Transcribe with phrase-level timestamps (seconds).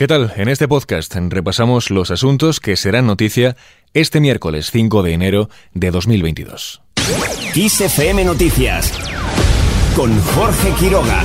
[0.00, 0.32] ¿Qué tal?
[0.36, 3.54] En este podcast repasamos los asuntos que serán noticia
[3.92, 6.80] este miércoles 5 de enero de 2022.
[7.52, 8.98] XFM Noticias
[9.94, 11.22] con Jorge Quiroga.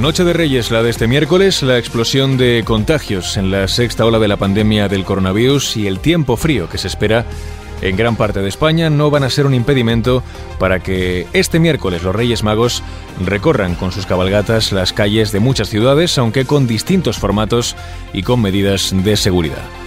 [0.00, 4.18] Noche de Reyes, la de este miércoles, la explosión de contagios en la sexta ola
[4.18, 7.26] de la pandemia del coronavirus y el tiempo frío que se espera
[7.82, 10.22] en gran parte de España no van a ser un impedimento
[10.58, 12.82] para que este miércoles los Reyes Magos
[13.24, 17.76] recorran con sus cabalgatas las calles de muchas ciudades, aunque con distintos formatos
[18.12, 19.83] y con medidas de seguridad.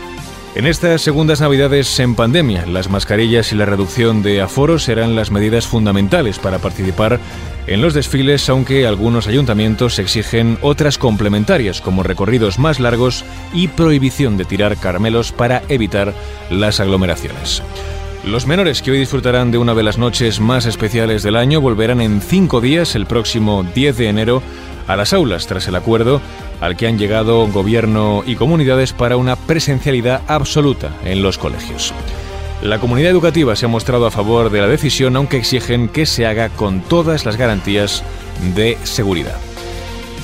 [0.55, 5.29] En estas segundas Navidades en pandemia, las mascarillas y la reducción de aforos serán las
[5.29, 7.19] medidas fundamentales para participar
[7.67, 13.23] en los desfiles, aunque algunos ayuntamientos exigen otras complementarias como recorridos más largos
[13.53, 16.13] y prohibición de tirar caramelos para evitar
[16.49, 17.61] las aglomeraciones.
[18.25, 22.01] Los menores que hoy disfrutarán de una de las noches más especiales del año volverán
[22.01, 24.41] en cinco días, el próximo 10 de enero,
[24.87, 26.21] a las aulas tras el acuerdo
[26.61, 31.93] al que han llegado gobierno y comunidades para una presencialidad absoluta en los colegios.
[32.61, 36.25] La comunidad educativa se ha mostrado a favor de la decisión, aunque exigen que se
[36.25, 38.03] haga con todas las garantías
[38.55, 39.37] de seguridad.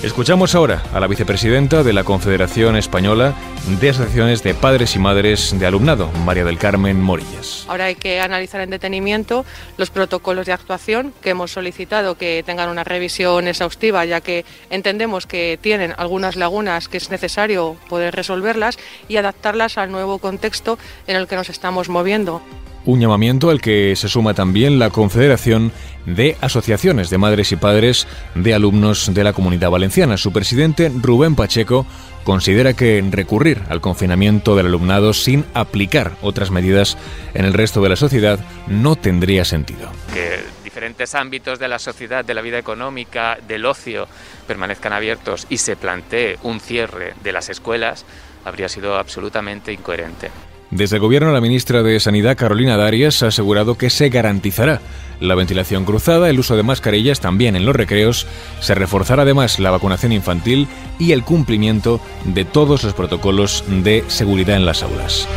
[0.03, 3.33] Escuchamos ahora a la vicepresidenta de la Confederación Española
[3.79, 7.63] de Asociaciones de Padres y Madres de Alumnado, María del Carmen Morillas.
[7.69, 9.45] Ahora hay que analizar en detenimiento
[9.77, 15.25] los protocolos de actuación que hemos solicitado que tengan una revisión exhaustiva, ya que entendemos
[15.25, 21.15] que tienen algunas lagunas que es necesario poder resolverlas y adaptarlas al nuevo contexto en
[21.15, 22.41] el que nos estamos moviendo.
[22.85, 25.71] Un llamamiento al que se suma también la Confederación
[26.05, 30.17] de Asociaciones de Madres y Padres de Alumnos de la Comunidad Valenciana.
[30.17, 31.85] Su presidente, Rubén Pacheco,
[32.25, 36.97] considera que recurrir al confinamiento del alumnado sin aplicar otras medidas
[37.33, 39.89] en el resto de la sociedad no tendría sentido.
[40.13, 44.07] Que diferentes ámbitos de la sociedad, de la vida económica, del ocio,
[44.47, 48.05] permanezcan abiertos y se plantee un cierre de las escuelas
[48.45, 50.31] habría sido absolutamente incoherente.
[50.73, 54.81] Desde el Gobierno, la ministra de Sanidad, Carolina Darias, ha asegurado que se garantizará
[55.19, 58.25] la ventilación cruzada, el uso de mascarillas también en los recreos,
[58.59, 60.67] se reforzará además la vacunación infantil
[60.97, 65.27] y el cumplimiento de todos los protocolos de seguridad en las aulas.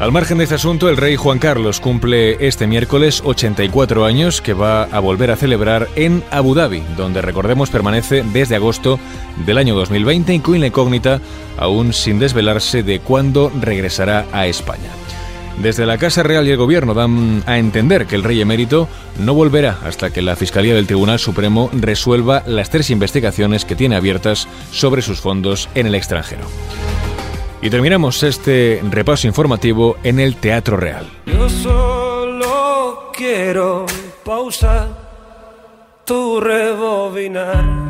[0.00, 4.52] Al margen de este asunto, el rey Juan Carlos cumple este miércoles 84 años que
[4.52, 9.00] va a volver a celebrar en Abu Dhabi, donde recordemos permanece desde agosto
[9.44, 11.20] del año 2020, incluye la incógnita
[11.56, 14.90] aún sin desvelarse de cuándo regresará a España.
[15.60, 18.88] Desde la Casa Real y el Gobierno dan a entender que el rey emérito
[19.18, 23.96] no volverá hasta que la Fiscalía del Tribunal Supremo resuelva las tres investigaciones que tiene
[23.96, 26.44] abiertas sobre sus fondos en el extranjero.
[27.60, 31.06] Y terminamos este repaso informativo en el Teatro Real.
[31.26, 33.86] Yo solo quiero
[34.24, 34.88] pausar
[36.04, 37.87] tu rebobinar.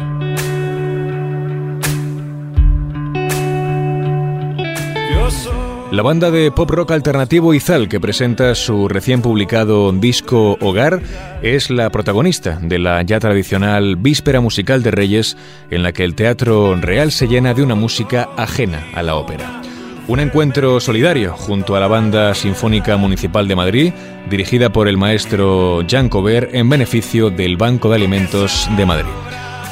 [5.91, 11.00] La banda de pop rock alternativo Izal, que presenta su recién publicado disco Hogar,
[11.41, 15.38] es la protagonista de la ya tradicional Víspera Musical de Reyes,
[15.71, 19.62] en la que el Teatro Real se llena de una música ajena a la ópera.
[20.09, 23.93] Un encuentro solidario junto a la Banda Sinfónica Municipal de Madrid,
[24.28, 29.27] dirigida por el maestro Jean Cover en beneficio del Banco de Alimentos de Madrid.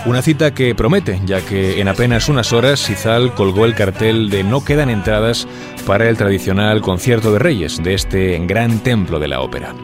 [0.07, 4.45] Una cita que promete, ya que en apenas unas horas Izal colgó el cartel de
[4.45, 5.49] no quedan entradas
[5.85, 9.75] para el tradicional concierto de Reyes de este gran templo de la ópera.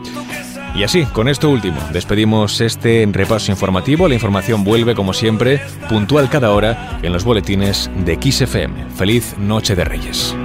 [0.76, 4.06] Y así, con esto último, despedimos este repaso informativo.
[4.06, 8.90] La información vuelve, como siempre, puntual cada hora en los boletines de XFM.
[8.96, 10.36] Feliz Noche de Reyes.